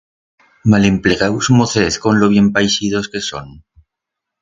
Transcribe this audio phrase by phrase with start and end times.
[0.65, 3.47] Malemplegaus mocez con lo bien paixidos que son.